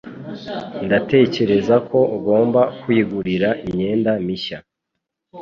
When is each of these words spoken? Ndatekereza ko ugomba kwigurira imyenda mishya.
Ndatekereza 0.85 1.75
ko 1.89 1.99
ugomba 2.17 2.61
kwigurira 2.81 3.49
imyenda 3.67 4.11
mishya. 4.25 4.57